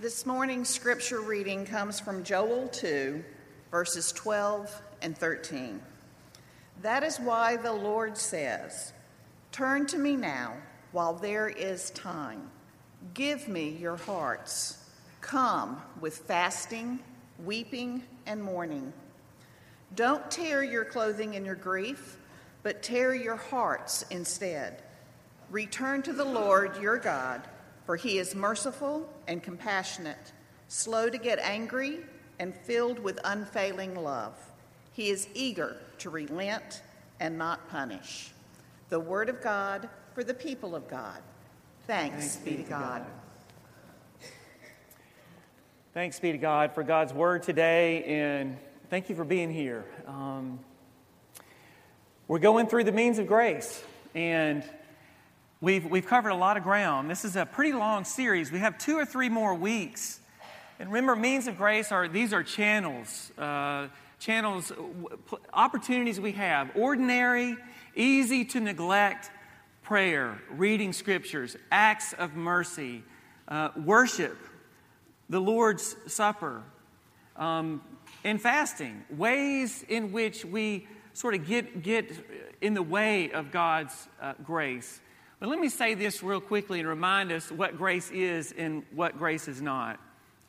[0.00, 3.20] This morning's scripture reading comes from Joel 2,
[3.72, 5.82] verses 12 and 13.
[6.82, 8.92] That is why the Lord says,
[9.50, 10.54] Turn to me now
[10.92, 12.48] while there is time.
[13.12, 14.78] Give me your hearts.
[15.20, 17.00] Come with fasting,
[17.44, 18.92] weeping, and mourning.
[19.96, 22.18] Don't tear your clothing in your grief,
[22.62, 24.80] but tear your hearts instead.
[25.50, 27.42] Return to the Lord your God,
[27.88, 30.34] for he is merciful and compassionate,
[30.68, 32.00] slow to get angry,
[32.38, 34.34] and filled with unfailing love.
[34.92, 36.82] He is eager to relent
[37.18, 38.30] and not punish.
[38.90, 41.22] The word of God for the people of God.
[41.86, 43.06] Thanks, Thanks be to God.
[44.20, 44.30] God.
[45.94, 48.58] Thanks be to God for God's word today, and
[48.90, 49.86] thank you for being here.
[50.06, 50.58] Um,
[52.28, 53.82] we're going through the means of grace,
[54.14, 54.62] and
[55.60, 57.10] we've, we've covered a lot of ground.
[57.10, 58.52] This is a pretty long series.
[58.52, 60.20] We have two or three more weeks.
[60.78, 63.88] And remember, means of grace are these are channels, uh,
[64.20, 64.72] channels,
[65.52, 66.70] opportunities we have.
[66.76, 67.56] Ordinary,
[67.96, 69.30] easy to neglect
[69.82, 73.02] prayer, reading scriptures, acts of mercy,
[73.48, 74.36] uh, worship,
[75.28, 76.62] the Lord's Supper,
[77.36, 77.82] um,
[78.22, 82.12] and fasting, ways in which we sort of get, get
[82.60, 85.00] in the way of God's uh, grace.
[85.40, 89.18] But let me say this real quickly and remind us what grace is and what
[89.18, 90.00] grace is not.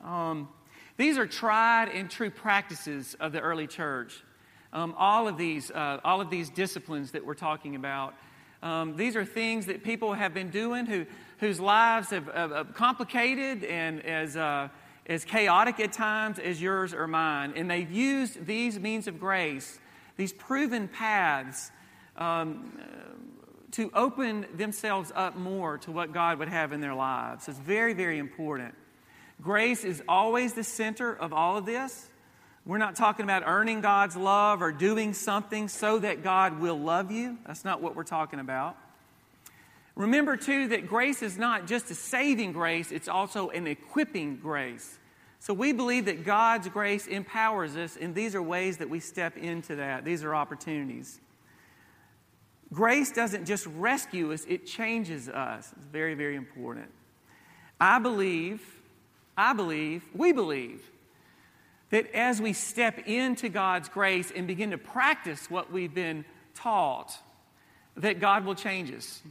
[0.03, 0.49] Um,
[0.97, 4.23] these are tried and true practices of the early church.
[4.73, 8.15] Um, all of these, uh, all of these disciplines that we're talking about,
[8.61, 11.05] um, these are things that people have been doing who,
[11.37, 14.69] whose lives have, complicated and as, uh,
[15.05, 17.53] as chaotic at times as yours or mine.
[17.55, 19.79] And they've used these means of grace
[20.19, 21.71] these proven paths
[22.17, 22.77] um,
[23.71, 27.47] to open themselves up more to what God would have in their lives.
[27.47, 28.75] It's very, very important.
[29.41, 32.09] Grace is always the center of all of this.
[32.65, 37.11] We're not talking about earning God's love or doing something so that God will love
[37.11, 37.37] you.
[37.47, 38.75] That's not what we're talking about.
[39.95, 44.97] Remember, too, that grace is not just a saving grace, it's also an equipping grace.
[45.39, 49.37] So we believe that God's grace empowers us, and these are ways that we step
[49.37, 50.03] into that.
[50.05, 51.19] These are opportunities.
[52.71, 55.73] Grace doesn't just rescue us, it changes us.
[55.75, 56.89] It's very, very important.
[57.79, 58.61] I believe,
[59.35, 60.81] I believe, we believe
[61.89, 67.17] that as we step into God's grace and begin to practice what we've been taught,
[67.97, 69.21] that God will change us.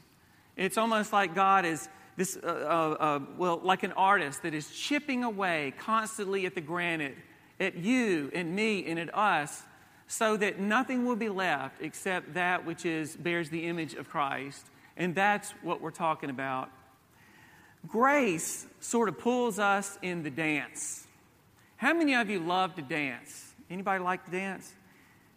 [0.57, 4.69] It's almost like God is this, uh, uh, uh, well, like an artist that is
[4.71, 7.17] chipping away constantly at the granite,
[7.61, 9.63] at you and me and at us,
[10.09, 14.67] so that nothing will be left except that which is, bears the image of Christ.
[14.97, 16.71] And that's what we're talking about.
[17.87, 21.07] Grace sort of pulls us in the dance.
[21.77, 23.53] How many of you love to dance?
[23.71, 24.75] Anybody like to dance?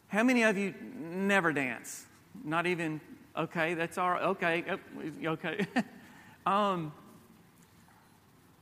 [0.08, 2.06] How many of you never dance?
[2.44, 3.02] Not even,
[3.38, 4.66] okay, that's all right, okay,
[5.26, 5.68] okay.
[6.44, 6.92] Um,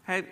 [0.03, 0.25] have,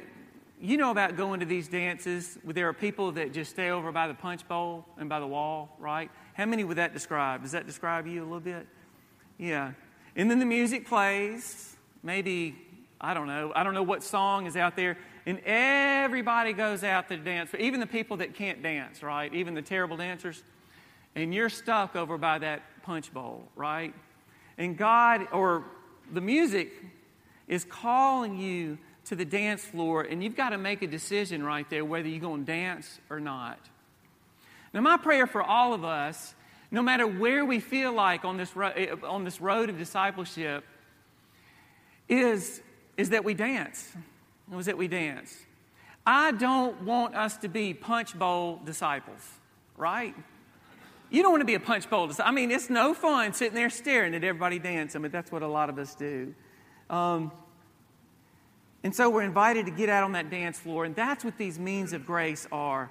[0.59, 3.91] you know about going to these dances where there are people that just stay over
[3.91, 6.09] by the punch bowl and by the wall, right?
[6.33, 7.43] How many would that describe?
[7.43, 8.65] Does that describe you a little bit?
[9.37, 9.73] Yeah.
[10.15, 11.75] And then the music plays.
[12.01, 12.55] Maybe,
[12.99, 14.97] I don't know, I don't know what song is out there.
[15.25, 19.31] And everybody goes out to dance, even the people that can't dance, right?
[19.33, 20.41] Even the terrible dancers.
[21.15, 23.93] And you're stuck over by that punch bowl, right?
[24.57, 25.65] And God, or
[26.11, 26.71] the music
[27.47, 31.69] is calling you to the dance floor, and you've got to make a decision right
[31.69, 33.59] there whether you're going to dance or not.
[34.73, 36.35] Now, my prayer for all of us,
[36.71, 40.65] no matter where we feel like on this, ro- eh, on this road of discipleship,
[42.09, 42.61] is,
[42.97, 43.93] is that we dance.
[44.51, 45.35] It was that we dance.
[46.05, 49.21] I don't want us to be punch bowl disciples,
[49.77, 50.15] right?
[51.09, 52.29] You don't want to be a punch bowl disciple.
[52.29, 55.47] I mean, it's no fun sitting there staring at everybody dancing, but that's what a
[55.47, 56.33] lot of us do.
[56.89, 57.31] Um,
[58.83, 61.59] and so we're invited to get out on that dance floor, and that's what these
[61.59, 62.89] means of grace are.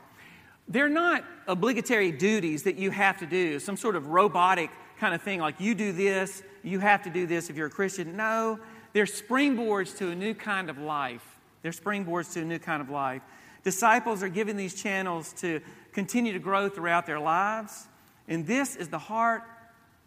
[0.69, 5.23] They're not obligatory duties that you have to do, some sort of robotic kind of
[5.23, 8.17] thing, like you do this, you have to do this if you're a Christian.
[8.17, 8.59] No,
[8.93, 11.23] they're springboards to a new kind of life.
[11.63, 13.23] They're springboards to a new kind of life.
[13.63, 15.61] Disciples are given these channels to
[15.93, 17.89] continue to grow throughout their lives,
[18.29, 19.43] and this is the heart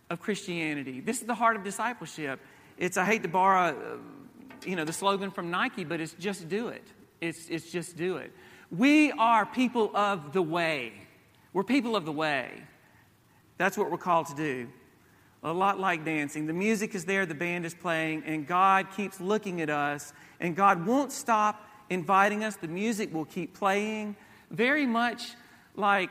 [0.09, 0.99] of Christianity.
[0.99, 2.39] This is the heart of discipleship.
[2.77, 3.97] It's, I hate to borrow, uh,
[4.65, 6.83] you know, the slogan from Nike, but it's just do it.
[7.21, 8.31] It's, it's just do it.
[8.71, 10.93] We are people of the way.
[11.53, 12.51] We're people of the way.
[13.57, 14.69] That's what we're called to do.
[15.43, 16.47] A lot like dancing.
[16.47, 20.55] The music is there, the band is playing, and God keeps looking at us, and
[20.55, 22.55] God won't stop inviting us.
[22.57, 24.15] The music will keep playing,
[24.51, 25.35] very much
[25.75, 26.09] like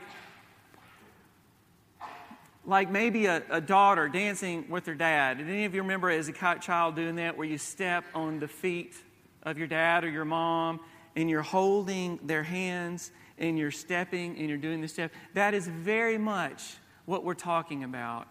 [2.69, 5.39] like maybe a, a, daughter dancing with her dad.
[5.39, 8.47] Did any of you remember as a child doing that, where you step on the
[8.47, 8.95] feet
[9.41, 10.79] of your dad or your mom
[11.15, 15.11] and you're holding their hands and you're stepping and you're doing the step?
[15.33, 16.75] That is very much
[17.05, 18.27] what we're talking about.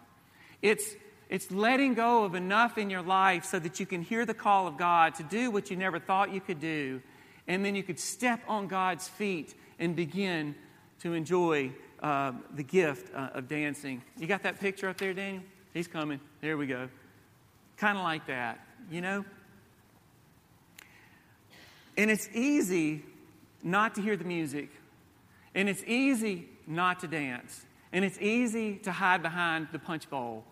[0.61, 0.95] It's,
[1.29, 4.67] it's letting go of enough in your life so that you can hear the call
[4.67, 7.01] of God to do what you never thought you could do,
[7.45, 10.55] and then you could step on God's feet and begin
[11.01, 11.71] to enjoy
[12.01, 14.01] uh, the gift uh, of dancing.
[14.17, 15.43] You got that picture up there, Daniel?
[15.73, 16.19] He's coming.
[16.41, 16.89] There we go.
[17.77, 18.59] Kind of like that,
[18.89, 19.25] you know?
[21.97, 23.03] And it's easy
[23.61, 24.69] not to hear the music,
[25.53, 30.45] and it's easy not to dance, and it's easy to hide behind the punch bowl.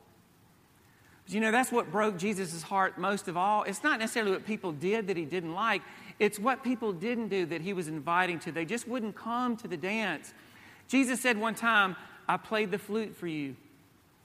[1.26, 3.64] But you know, that's what broke Jesus' heart most of all.
[3.64, 5.82] It's not necessarily what people did that he didn't like,
[6.20, 8.52] it's what people didn't do that he was inviting to.
[8.52, 10.34] They just wouldn't come to the dance.
[10.88, 11.96] Jesus said one time,
[12.28, 13.56] I played the flute for you,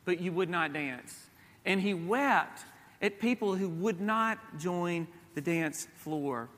[0.04, 1.26] but you would not dance.
[1.64, 2.64] And he wept
[3.00, 6.48] at people who would not join the dance floor.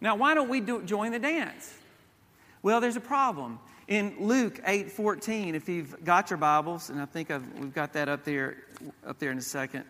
[0.00, 1.72] Now, why don't we do, join the dance?
[2.62, 3.58] Well, there's a problem.
[3.88, 7.94] In Luke 8 14, if you've got your Bibles, and I think I've, we've got
[7.94, 8.58] that up there,
[9.06, 9.84] up there in a second.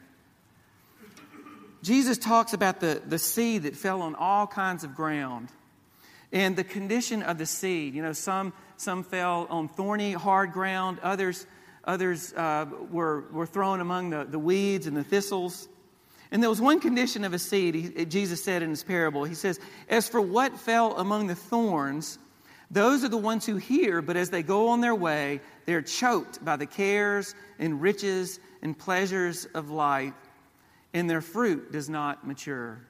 [1.82, 5.48] Jesus talks about the, the seed that fell on all kinds of ground
[6.32, 7.94] and the condition of the seed.
[7.94, 11.46] You know, some, some fell on thorny, hard ground, others,
[11.84, 15.68] others uh, were, were thrown among the, the weeds and the thistles.
[16.30, 19.24] And there was one condition of a seed, he, Jesus said in his parable.
[19.24, 22.18] He says, As for what fell among the thorns,
[22.70, 26.42] those are the ones who hear, but as they go on their way, they're choked
[26.42, 30.14] by the cares and riches and pleasures of life,
[30.94, 32.80] and their fruit does not mature.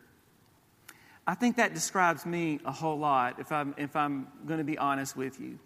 [1.27, 4.79] I think that describes me a whole lot, if I'm, if I'm going to be
[4.79, 5.59] honest with you.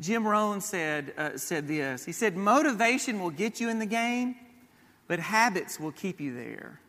[0.00, 4.36] Jim Rohn said, uh, said this He said, Motivation will get you in the game,
[5.06, 6.80] but habits will keep you there.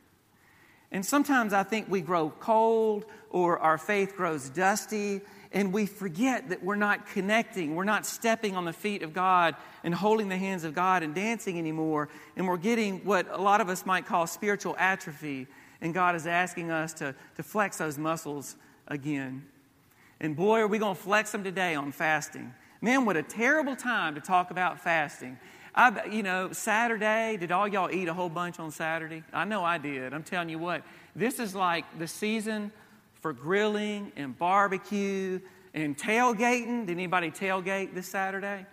[0.91, 5.21] And sometimes I think we grow cold or our faith grows dusty
[5.51, 7.75] and we forget that we're not connecting.
[7.75, 11.13] We're not stepping on the feet of God and holding the hands of God and
[11.13, 12.09] dancing anymore.
[12.35, 15.47] And we're getting what a lot of us might call spiritual atrophy.
[15.79, 18.55] And God is asking us to, to flex those muscles
[18.87, 19.45] again.
[20.19, 22.53] And boy, are we going to flex them today on fasting.
[22.83, 25.39] Man, what a terrible time to talk about fasting.
[25.73, 29.23] I, you know, Saturday, did all y'all eat a whole bunch on Saturday?
[29.31, 30.13] I know I did.
[30.13, 30.83] I'm telling you what,
[31.15, 32.73] this is like the season
[33.21, 35.39] for grilling and barbecue
[35.73, 36.85] and tailgating.
[36.85, 38.65] Did anybody tailgate this Saturday?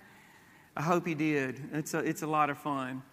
[0.76, 1.60] I hope you did.
[1.72, 3.04] It's a, it's a lot of fun.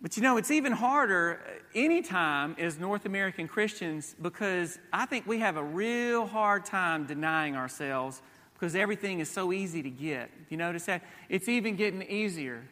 [0.00, 1.40] But you know, it's even harder
[1.74, 7.56] anytime as North American Christians because I think we have a real hard time denying
[7.56, 8.22] ourselves
[8.62, 10.30] because everything is so easy to get.
[10.48, 11.02] You notice that?
[11.28, 12.62] It's even getting easier.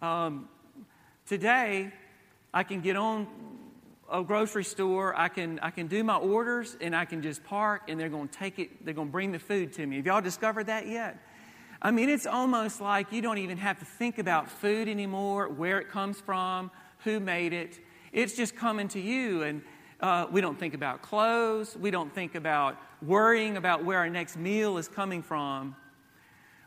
[0.00, 0.46] Um,
[1.26, 1.90] today,
[2.52, 3.26] I can get on
[4.12, 7.84] a grocery store, I can, I can do my orders, and I can just park,
[7.88, 9.96] and they're going to take it, they're going to bring the food to me.
[9.96, 11.16] Have y'all discovered that yet?
[11.80, 15.80] I mean, it's almost like you don't even have to think about food anymore, where
[15.80, 16.70] it comes from,
[17.04, 17.80] who made it.
[18.12, 19.62] It's just coming to you, and
[19.98, 21.74] uh, we don't think about clothes.
[21.74, 25.76] We don't think about worrying about where our next meal is coming from.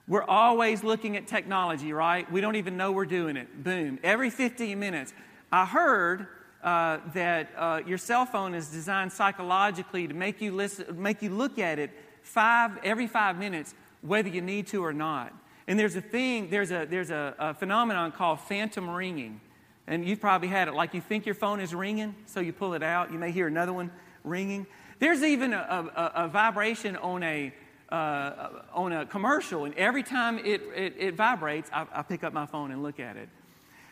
[0.08, 2.32] We're always looking at technology, right?
[2.32, 3.64] We don't even know we're doing it.
[3.64, 4.00] Boom.
[4.04, 5.14] Every 15 minutes.
[5.52, 6.28] I heard
[6.64, 11.30] uh, that uh, your cell phone is designed psychologically to make you, listen, make you
[11.30, 15.34] look at it five, every five minutes, whether you need to or not.
[15.68, 19.42] And there's a thing, there's a, there's a, a phenomenon called phantom ringing.
[19.88, 20.74] And you've probably had it.
[20.74, 23.12] Like you think your phone is ringing, so you pull it out.
[23.12, 23.92] You may hear another one
[24.24, 24.68] ringing.
[25.00, 25.58] There's even a,
[25.96, 27.54] a, a vibration on a,
[27.90, 32.34] uh, on a commercial, and every time it, it, it vibrates, I, I, pick up
[32.34, 33.30] my phone and look at it.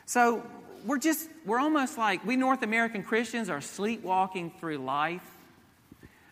[0.05, 0.45] So
[0.85, 5.23] we're just, we're almost like, we North American Christians are sleepwalking through life.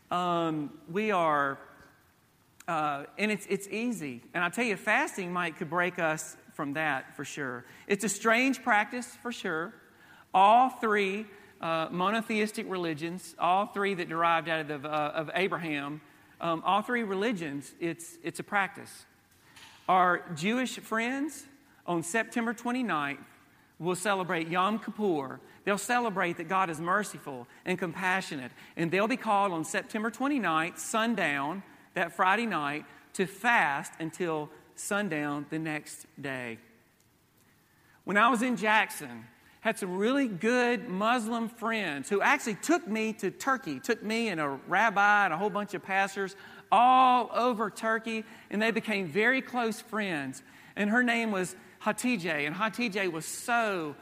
[0.09, 1.57] Um, we are,
[2.67, 4.21] uh, and it's, it's easy.
[4.33, 7.65] And I tell you, fasting might could break us from that for sure.
[7.87, 9.73] It's a strange practice for sure.
[10.33, 11.25] All three
[11.61, 16.01] uh, monotheistic religions, all three that derived out of, uh, of Abraham,
[16.41, 19.05] um, all three religions, it's, it's a practice.
[19.87, 21.45] Our Jewish friends
[21.85, 23.19] on September 29th
[23.77, 25.39] will celebrate Yom Kippur.
[25.63, 28.51] They'll celebrate that God is merciful and compassionate.
[28.75, 31.63] And they'll be called on September 29th, sundown,
[31.93, 36.57] that Friday night, to fast until sundown the next day.
[38.03, 39.25] When I was in Jackson,
[39.61, 44.41] had some really good Muslim friends who actually took me to Turkey, took me and
[44.41, 46.35] a rabbi and a whole bunch of pastors
[46.71, 50.41] all over Turkey, and they became very close friends.
[50.75, 53.95] And her name was Hatice, and Hatice was so,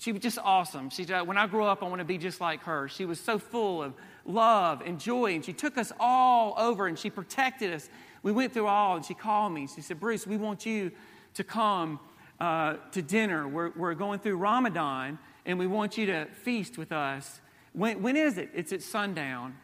[0.00, 0.90] she was just awesome.
[0.90, 2.88] She, uh, when I grow up, I want to be just like her.
[2.88, 3.94] She was so full of
[4.24, 7.88] love and joy, and she took us all over and she protected us.
[8.24, 9.68] We went through all, and she called me.
[9.72, 10.90] She said, Bruce, we want you
[11.34, 12.00] to come
[12.40, 13.46] uh, to dinner.
[13.46, 17.40] We're, we're going through Ramadan, and we want you to feast with us.
[17.72, 18.50] When, when is it?
[18.54, 19.56] It's at sundown.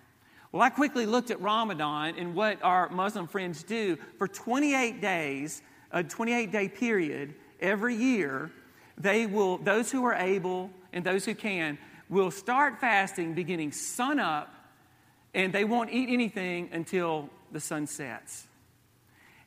[0.52, 3.96] Well, I quickly looked at Ramadan and what our Muslim friends do.
[4.18, 5.62] For 28 days,
[5.92, 8.50] a 28 day period every year,
[8.98, 14.18] they will, those who are able and those who can, will start fasting beginning sun
[14.18, 14.52] up,
[15.32, 18.48] and they won't eat anything until the sun sets.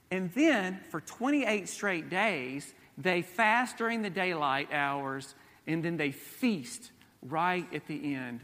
[0.10, 5.36] And then for 28 straight days, they fast during the daylight hours
[5.68, 8.42] and then they feast right at the end.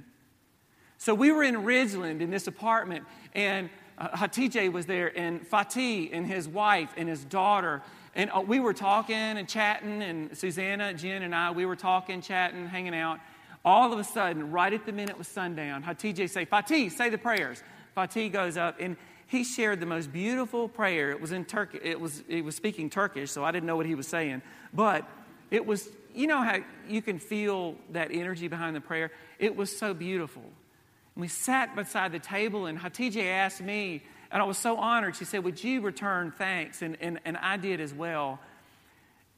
[0.97, 6.09] So we were in Ridgeland in this apartment, and uh, Hatice was there, and Fatih
[6.11, 7.81] and his wife and his daughter.
[8.15, 12.21] And uh, we were talking and chatting, and Susanna, Jen, and I, we were talking,
[12.21, 13.19] chatting, hanging out.
[13.63, 17.17] All of a sudden, right at the minute was sundown, Hatice say, Fatih, say the
[17.17, 17.63] prayers.
[17.95, 18.97] Fatih goes up, and
[19.29, 21.11] he shared the most beautiful prayer.
[21.11, 21.79] It was in Turkey.
[21.83, 24.41] It was, he was speaking Turkish, so I didn't know what he was saying.
[24.73, 25.07] But
[25.51, 26.57] it was, you know how
[26.87, 29.11] you can feel that energy behind the prayer?
[29.37, 30.41] It was so beautiful.
[30.41, 35.15] And we sat beside the table, and Hatice asked me, and I was so honored.
[35.15, 36.81] She said, Would you return thanks?
[36.81, 38.39] And, and, and I did as well.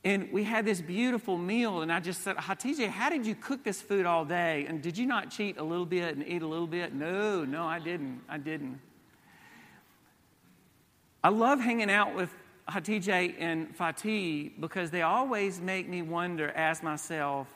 [0.06, 3.66] And we had this beautiful meal, and I just said, Hatice, how did you cook
[3.66, 4.66] this food all day?
[4.70, 6.94] And did you not cheat a little bit and eat a little bit?
[6.94, 8.22] No, no, I didn't.
[8.30, 8.80] I didn't.
[11.24, 12.34] I love hanging out with
[12.70, 17.48] Hatice and Fatih because they always make me wonder, ask myself,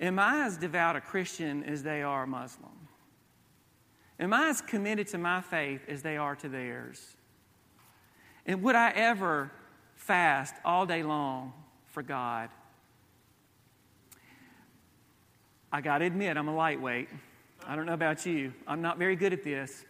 [0.00, 2.70] am I as devout a Christian as they are a Muslim?
[4.18, 7.16] Am I as committed to my faith as they are to theirs?
[8.46, 9.52] And would I ever
[9.94, 11.52] fast all day long
[11.86, 12.48] for God?
[15.70, 17.08] I got to admit, I'm a lightweight.
[17.66, 18.52] I don't know about you.
[18.66, 19.84] I'm not very good at this.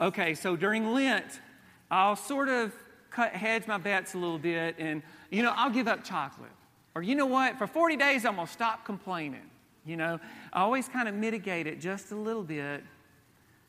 [0.00, 1.40] Okay, so during Lent,
[1.90, 2.72] I'll sort of
[3.10, 6.50] cut, hedge my bets a little bit and, you know, I'll give up chocolate.
[6.94, 9.48] Or, you know what, for 40 days, I'm going to stop complaining.
[9.84, 10.20] You know,
[10.52, 12.84] I always kind of mitigate it just a little bit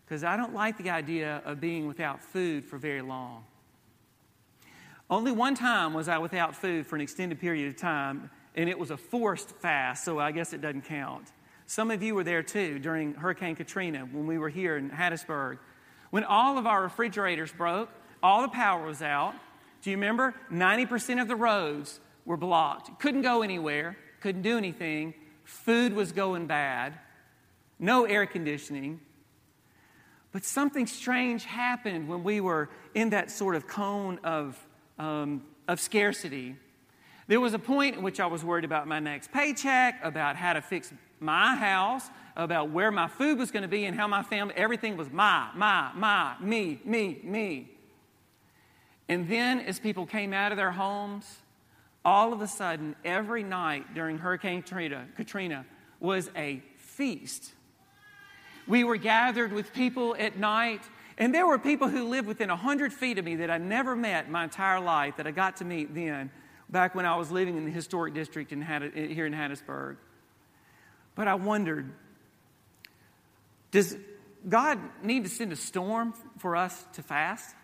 [0.06, 3.46] because I don't like the idea of being without food for very long.
[5.10, 8.78] Only one time was I without food for an extended period of time, and it
[8.78, 11.32] was a forced fast, so I guess it doesn't count.
[11.66, 15.60] Some of you were there too during Hurricane Katrina when we were here in Hattiesburg.
[16.10, 17.90] When all of our refrigerators broke,
[18.24, 19.34] all the power was out.
[19.82, 20.36] Do you remember?
[20.52, 23.00] 90% of the roads were blocked.
[23.00, 25.14] Couldn't go anywhere, couldn't do anything.
[25.44, 26.94] Food was going bad,
[27.80, 29.00] no air conditioning.
[30.32, 34.58] But something strange happened when we were in that sort of cone of,
[34.98, 36.56] um, of scarcity.
[37.28, 40.54] There was a point in which I was worried about my next paycheck, about how
[40.54, 44.24] to fix my house, about where my food was going to be, and how my
[44.24, 47.71] family, everything was my, my, my, me, me, me.
[49.12, 51.26] And then, as people came out of their homes,
[52.06, 55.66] all of a sudden, every night during Hurricane Katrina, Katrina
[56.00, 57.52] was a feast.
[58.70, 60.80] We were gathered with people at night,
[61.18, 64.30] and there were people who lived within 100 feet of me that I never met
[64.30, 66.32] my entire life that I got to meet then,
[66.70, 69.98] back when I was living in the historic district in Hatt- here in Hattiesburg.
[71.16, 71.92] But I wondered
[73.72, 73.94] does
[74.48, 77.58] God need to send a storm for us to fast?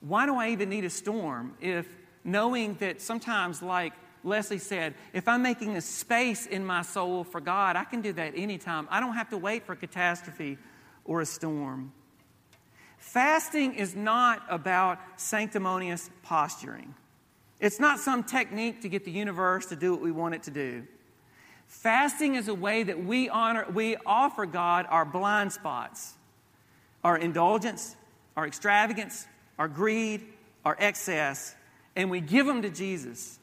[0.00, 1.86] Why do I even need a storm if
[2.24, 3.92] knowing that sometimes, like
[4.24, 8.12] Leslie said, if I'm making a space in my soul for God, I can do
[8.12, 8.86] that anytime.
[8.90, 10.58] I don't have to wait for a catastrophe
[11.04, 11.92] or a storm.
[12.98, 16.94] Fasting is not about sanctimonious posturing.
[17.60, 20.50] It's not some technique to get the universe to do what we want it to
[20.50, 20.86] do.
[21.66, 26.14] Fasting is a way that we honor, we offer God our blind spots,
[27.04, 27.96] our indulgence,
[28.36, 29.26] our extravagance,
[29.58, 30.22] our greed,
[30.64, 31.54] our excess,
[31.96, 33.38] and we give them to Jesus.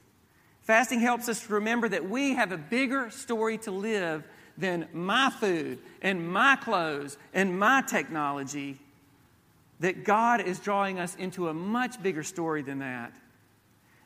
[0.61, 4.23] Fasting helps us to remember that we have a bigger story to live
[4.57, 8.79] than my food and my clothes and my technology,
[9.81, 13.13] that God is drawing us into a much bigger story than that.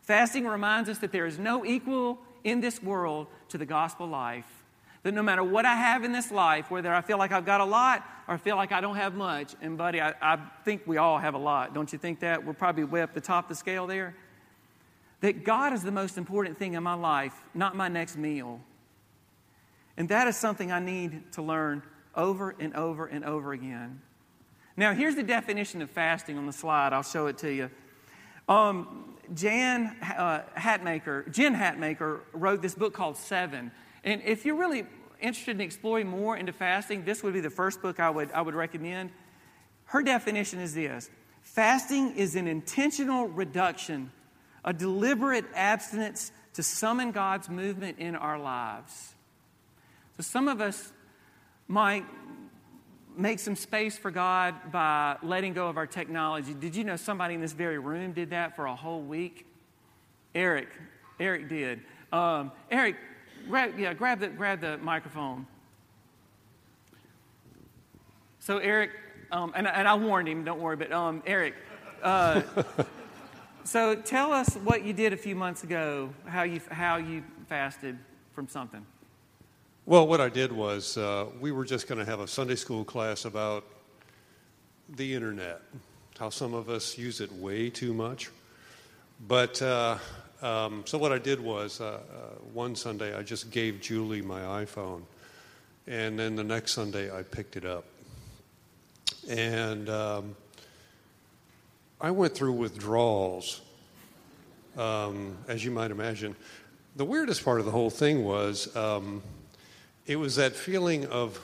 [0.01, 4.58] Fasting reminds us that there is no equal in this world to the gospel life.
[5.03, 7.61] That no matter what I have in this life, whether I feel like I've got
[7.61, 10.81] a lot or I feel like I don't have much, and buddy, I, I think
[10.85, 11.73] we all have a lot.
[11.73, 12.45] Don't you think that?
[12.45, 14.15] We're probably way up the top of the scale there.
[15.21, 18.61] That God is the most important thing in my life, not my next meal.
[19.97, 21.83] And that is something I need to learn
[22.15, 24.01] over and over and over again.
[24.77, 26.93] Now, here's the definition of fasting on the slide.
[26.93, 27.69] I'll show it to you.
[28.47, 33.71] Um, Jan uh, Hatmaker, Jen Hatmaker wrote this book called Seven.
[34.03, 34.85] And if you're really
[35.21, 38.41] interested in exploring more into fasting, this would be the first book I would, I
[38.41, 39.11] would recommend.
[39.85, 41.09] Her definition is this
[41.41, 44.11] fasting is an intentional reduction,
[44.63, 49.13] a deliberate abstinence to summon God's movement in our lives.
[50.17, 50.91] So some of us
[51.67, 52.05] might
[53.15, 56.53] make some space for God by letting go of our technology.
[56.53, 59.45] Did you know somebody in this very room did that for a whole week?
[60.33, 60.69] Eric.
[61.19, 61.81] Eric did.
[62.11, 62.95] Um, Eric,
[63.47, 65.45] grab, yeah, grab the, grab the microphone.
[68.39, 68.91] So, Eric,
[69.31, 71.53] um, and, and I warned him, don't worry, but um, Eric,
[72.01, 72.41] uh,
[73.63, 77.97] so tell us what you did a few months ago, how you, how you fasted
[78.33, 78.85] from something.
[79.85, 82.83] Well, what I did was uh, we were just going to have a Sunday school
[82.83, 83.65] class about
[84.95, 85.61] the internet,
[86.17, 88.29] how some of us use it way too much.
[89.27, 89.97] But uh,
[90.41, 91.99] um, so what I did was uh, uh
[92.53, 95.01] one Sunday I just gave Julie my iPhone,
[95.87, 97.85] and then the next Sunday I picked it up.
[99.27, 100.35] And um,
[102.01, 103.61] I went through withdrawals,
[104.77, 106.35] um, as you might imagine.
[106.95, 109.21] The weirdest part of the whole thing was um,
[110.07, 111.39] it was that feeling of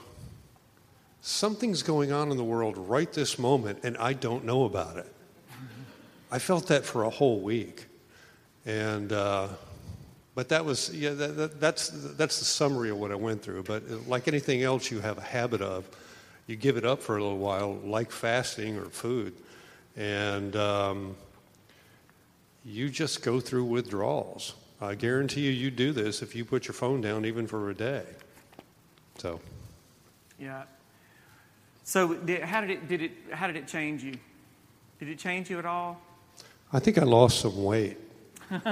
[1.21, 5.11] something's going on in the world right this moment, and I don't know about it.
[6.31, 7.85] I felt that for a whole week,
[8.65, 9.47] and uh,
[10.33, 13.63] but that was yeah that, that, that's that's the summary of what I went through.
[13.63, 15.87] But uh, like anything else, you have a habit of
[16.47, 19.33] you give it up for a little while, like fasting or food,
[19.95, 21.15] and um,
[22.63, 24.53] you just go through withdrawals.
[24.81, 27.73] I guarantee you, you do this if you put your phone down even for a
[27.73, 28.03] day.
[29.17, 29.39] So.
[30.37, 30.63] Yeah.
[31.83, 34.17] So did, how did it did it how did it change you?
[34.99, 36.01] Did it change you at all?
[36.73, 37.97] I think I lost some weight.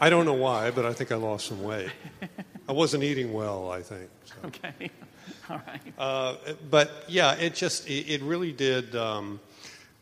[0.00, 1.90] I don't know why, but I think I lost some weight.
[2.68, 4.10] I wasn't eating well, I think.
[4.24, 4.34] So.
[4.46, 4.90] Okay.
[5.50, 5.80] All right.
[5.98, 6.36] Uh,
[6.70, 8.96] but yeah, it just it, it really did.
[8.96, 9.40] Um,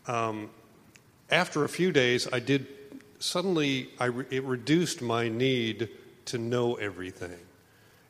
[0.07, 0.51] um,
[1.31, 2.67] after a few days, I did
[3.19, 3.91] suddenly.
[3.99, 5.89] I re- it reduced my need
[6.27, 7.39] to know everything.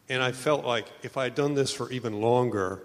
[0.09, 2.83] And I felt like if I had done this for even longer,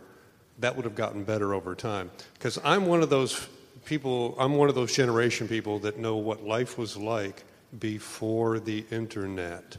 [0.59, 2.11] that would have gotten better over time.
[2.33, 3.47] Because I'm one of those
[3.83, 7.43] people, I'm one of those generation people that know what life was like
[7.79, 9.77] before the internet.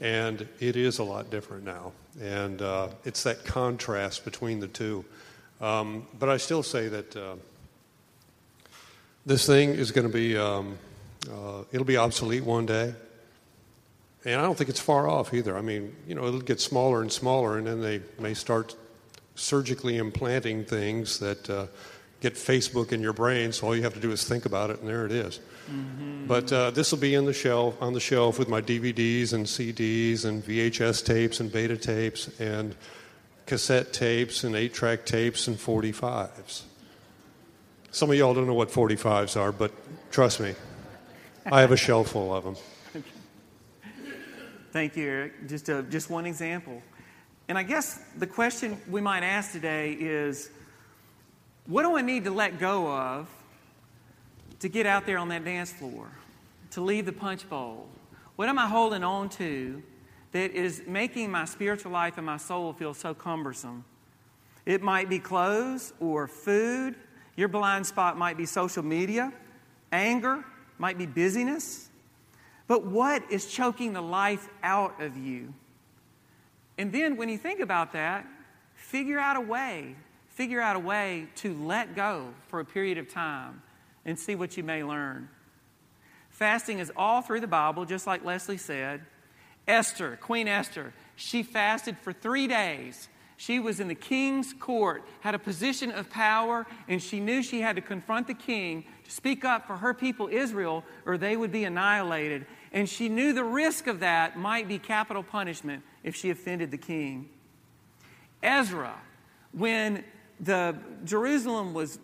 [0.00, 1.92] and it is a lot different now.
[2.20, 5.04] And uh, it's that contrast between the two.
[5.60, 7.36] Um, but I still say that uh,
[9.24, 10.76] this thing is going to be, um,
[11.30, 12.94] uh, it'll be obsolete one day.
[14.24, 15.56] And I don't think it's far off either.
[15.56, 18.76] I mean, you know, it'll get smaller and smaller, and then they may start
[19.34, 21.66] surgically implanting things that uh,
[22.22, 23.52] get Facebook in your brain.
[23.52, 25.40] So all you have to do is think about it, and there it is.
[25.68, 26.28] Mm-hmm.
[26.28, 29.44] But uh, this will be in the shelf on the shelf with my DVDs and
[29.44, 32.76] CDs and VHS tapes and beta tapes and
[33.46, 36.62] cassette tapes and eight-track tapes and 45s.
[37.90, 39.72] Some of y'all don't know what 45s are, but
[40.12, 40.54] trust me,
[41.44, 42.56] I have a shelf full of them.
[44.70, 45.48] Thank you, Eric.
[45.48, 46.80] Just, a, just one example.
[47.48, 50.50] And I guess the question we might ask today is
[51.66, 53.28] what do I need to let go of
[54.60, 56.08] to get out there on that dance floor,
[56.72, 57.88] to leave the punch bowl?
[58.36, 59.82] What am I holding on to
[60.32, 63.84] that is making my spiritual life and my soul feel so cumbersome?
[64.64, 66.94] It might be clothes or food.
[67.36, 69.32] Your blind spot might be social media,
[69.90, 70.44] anger,
[70.78, 71.88] might be busyness.
[72.66, 75.52] But what is choking the life out of you?
[76.78, 78.26] And then when you think about that,
[78.74, 79.94] figure out a way,
[80.34, 83.62] figure out a way to let go for a period of time
[84.04, 85.28] and see what you may learn.
[86.30, 89.02] Fasting is all through the Bible, just like Leslie said.
[89.68, 93.08] Esther, Queen Esther, she fasted for three days.
[93.36, 97.60] She was in the king's court, had a position of power, and she knew she
[97.60, 101.52] had to confront the king to speak up for her people, Israel, or they would
[101.52, 102.46] be annihilated.
[102.72, 106.78] And she knew the risk of that might be capital punishment if she offended the
[106.78, 107.28] king.
[108.42, 108.94] Ezra,
[109.52, 110.04] when
[110.42, 111.98] the Jerusalem was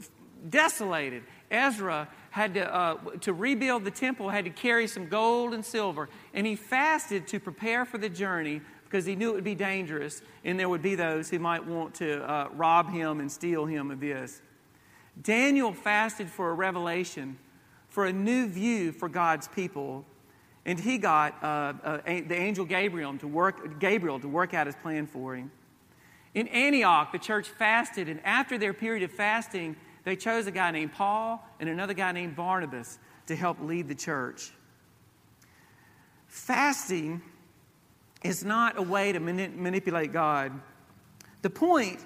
[0.48, 5.64] desolated, Ezra had to, uh, to rebuild the temple, had to carry some gold and
[5.64, 9.54] silver, and he fasted to prepare for the journey because he knew it would be
[9.54, 13.66] dangerous and there would be those who might want to uh, rob him and steal
[13.66, 14.40] him of this.
[15.20, 17.36] Daniel fasted for a revelation,
[17.88, 20.06] for a new view for God's people
[20.68, 24.76] And he got uh, uh, the angel Gabriel to, work, Gabriel to work out his
[24.76, 25.50] plan for him.
[26.34, 30.70] In Antioch, the church fasted, and after their period of fasting, they chose a guy
[30.70, 34.52] named Paul and another guy named Barnabas to help lead the church.
[36.26, 37.22] Fasting
[38.22, 40.52] is not a way to mani- manipulate God.
[41.42, 42.00] The point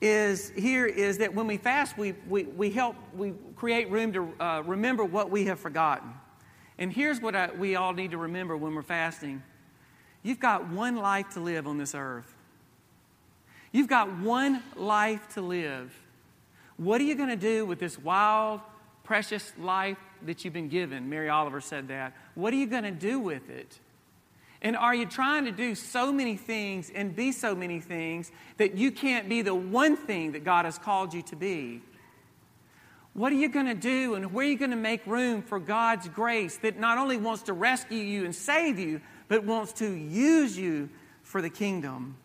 [0.00, 4.32] is here is that when we fast, we, we, we help, we create room to
[4.40, 6.12] uh, remember what we have forgotten.
[6.78, 9.42] And here's what I, we all need to remember when we're fasting
[10.22, 12.36] you've got one life to live on this earth.
[13.72, 15.94] You've got one life to live.
[16.76, 18.60] What are you going to do with this wild,
[19.04, 21.08] precious life that you've been given?
[21.08, 22.16] Mary Oliver said that.
[22.34, 23.78] What are you going to do with it?
[24.62, 28.76] And are you trying to do so many things and be so many things that
[28.76, 31.80] you can't be the one thing that God has called you to be?
[33.14, 35.58] What are you going to do and where are you going to make room for
[35.58, 39.90] God's grace that not only wants to rescue you and save you, but wants to
[39.90, 40.90] use you
[41.22, 42.16] for the kingdom?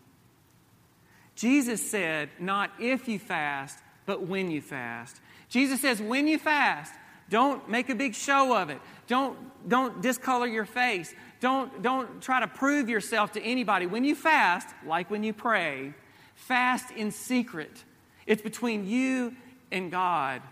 [1.36, 5.20] Jesus said, not if you fast, but when you fast.
[5.48, 6.92] Jesus says, when you fast,
[7.28, 8.80] don't make a big show of it.
[9.06, 9.36] Don't,
[9.68, 11.14] don't discolor your face.
[11.40, 13.86] Don't, don't try to prove yourself to anybody.
[13.86, 15.92] When you fast, like when you pray,
[16.34, 17.84] fast in secret.
[18.26, 19.34] It's between you
[19.70, 20.42] and God.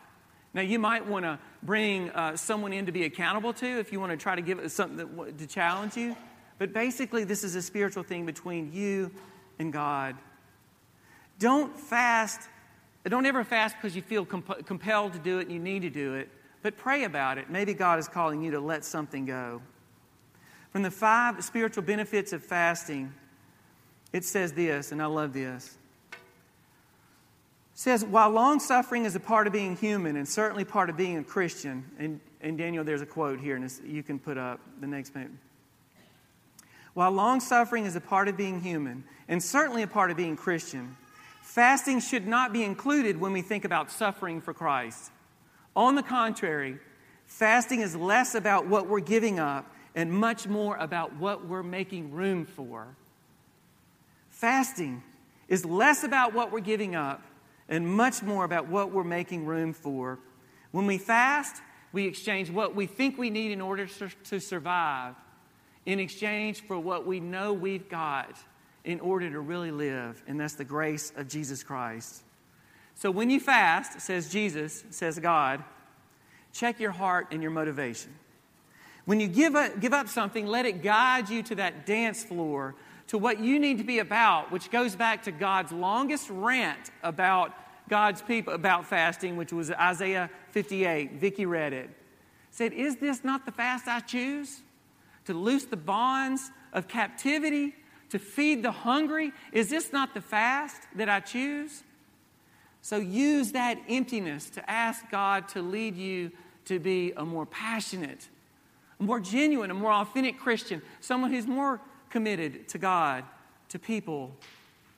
[0.53, 3.99] Now, you might want to bring uh, someone in to be accountable to if you
[3.99, 6.15] want to try to give something that, to challenge you.
[6.59, 9.11] But basically, this is a spiritual thing between you
[9.59, 10.17] and God.
[11.39, 12.41] Don't fast,
[13.05, 15.91] don't ever fast because you feel comp- compelled to do it and you need to
[15.91, 16.29] do it,
[16.63, 17.51] but pray about it.
[17.51, 19.61] Maybe God is calling you to let something go.
[20.71, 23.13] From the five spiritual benefits of fasting,
[24.13, 25.77] it says this, and I love this
[26.13, 26.19] It
[27.75, 31.19] says, while long suffering is a part of being human and certainly part of being
[31.19, 34.87] a Christian, and, and Daniel, there's a quote here, and you can put up the
[34.87, 35.29] next page.
[36.95, 40.37] While long suffering is a part of being human and certainly a part of being
[40.37, 40.97] Christian,
[41.45, 45.13] fasting should not be included when we think about suffering for Christ.
[45.77, 46.79] On the contrary,
[47.27, 52.13] fasting is less about what we're giving up and much more about what we're making
[52.13, 52.97] room for.
[54.31, 55.03] Fasting
[55.47, 57.23] is less about what we're giving up
[57.69, 60.19] and much more about what we're making room for.
[60.73, 63.87] When we fast, we exchange what we think we need in order
[64.25, 65.15] to survive
[65.85, 68.35] in exchange for what we know we've got
[68.85, 72.23] in order to really live, and that's the grace of Jesus Christ.
[72.95, 75.65] So when you fast, says Jesus, says God,
[76.53, 78.15] check your heart and your motivation.
[79.05, 82.75] When you give up, give up something, let it guide you to that dance floor
[83.09, 87.53] to what you need to be about, which goes back to God's longest rant about
[87.89, 91.15] God's people, about fasting, which was Isaiah 58.
[91.15, 91.91] Vicky read it.
[92.51, 94.63] Said, Is this not the fast I choose?
[95.27, 97.75] To loose the bonds of captivity,
[98.15, 99.33] to feed the hungry?
[99.51, 101.83] Is this not the fast that I choose?
[102.81, 106.31] So use that emptiness to ask God to lead you
[106.67, 108.29] to be a more passionate,
[109.01, 113.25] a more genuine, a more authentic Christian, someone who's more committed to God,
[113.71, 114.31] to people,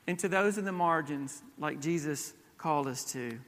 [0.06, 3.40] and to those in the margins, like Jesus called us to.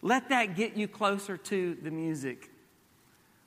[0.00, 2.48] Let that get you closer to the music.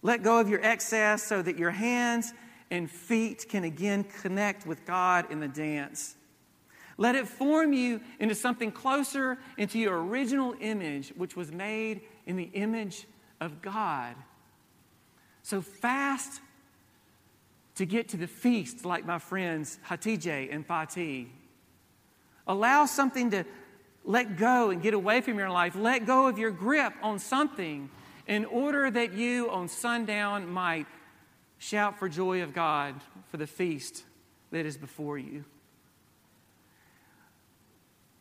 [0.04, 2.34] Let go of your excess so that your hands
[2.71, 6.15] and feet can again connect with God in the dance.
[6.97, 12.38] Let it form you into something closer into your original image, which was made in
[12.38, 13.06] the image
[13.41, 14.15] of God.
[15.43, 16.41] So fast
[17.75, 21.28] to get to the feast like my friends Hatice and Fatih.
[22.47, 23.43] Allow something to
[24.06, 25.75] let go and get away from your life.
[25.75, 27.89] Let go of your grip on something
[28.28, 30.88] in order that you on sundown might
[31.58, 32.96] shout for joy of God
[33.30, 34.04] for the feast
[34.52, 35.46] that is before you.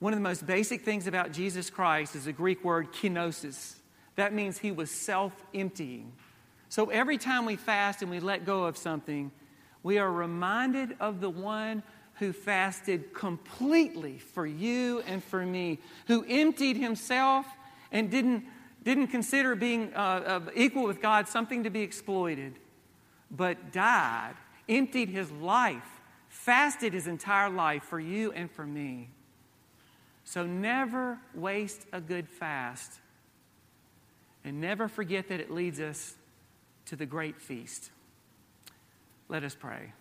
[0.00, 3.76] One of the most basic things about Jesus Christ is the Greek word kenosis.
[4.16, 6.12] That means he was self emptying.
[6.68, 9.30] So every time we fast and we let go of something,
[9.82, 11.82] we are reminded of the one
[12.14, 17.46] who fasted completely for you and for me, who emptied himself
[17.90, 18.44] and didn't,
[18.82, 22.58] didn't consider being uh, equal with God something to be exploited,
[23.36, 24.34] but died,
[24.68, 29.10] emptied his life, fasted his entire life for you and for me.
[30.24, 33.00] So never waste a good fast.
[34.44, 36.14] And never forget that it leads us
[36.86, 37.90] to the great feast.
[39.28, 39.92] Let us pray.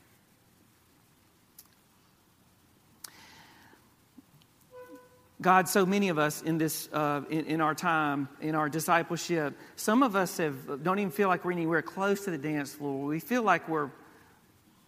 [5.43, 9.56] God, so many of us in this, uh, in, in, our time, in our discipleship,
[9.75, 13.06] some of us have, don't even feel like we're anywhere close to the dance floor.
[13.06, 13.91] We feel like we're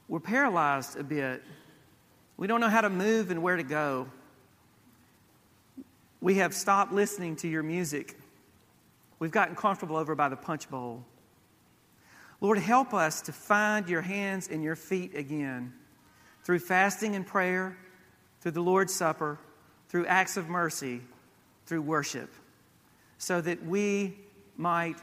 [0.08, 1.44] we're paralyzed a bit.
[2.38, 4.08] We don't know how to move and where to go.
[6.22, 8.18] We have stopped listening to your music.
[9.20, 11.04] We've gotten comfortable over by the punch bowl.
[12.42, 15.74] Lord, help us to find your hands and your feet again
[16.44, 17.78] through fasting and prayer,
[18.42, 19.40] through the Lord's Supper,
[19.90, 21.02] through acts of mercy,
[21.66, 22.30] through worship,
[23.18, 24.18] so that we
[24.58, 24.98] might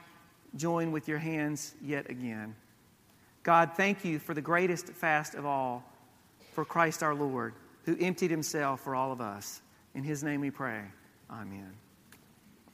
[0.57, 2.55] join with your hands yet again.
[3.43, 5.83] God, thank you for the greatest fast of all,
[6.53, 9.63] for Christ our Lord, who emptied himself for all of us.
[9.95, 10.83] In his name we pray.
[11.31, 11.73] Amen.